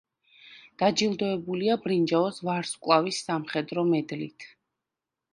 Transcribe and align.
დაჯილდოებულია 0.81 1.75
ბრინჯაოს 1.83 2.39
ვარსკვლავის 2.47 3.19
სამხედრო 3.27 3.83
მედლით. 3.91 4.47